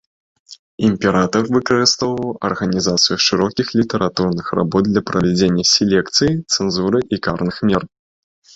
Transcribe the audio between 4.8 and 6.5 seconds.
для правядзення селекцыі,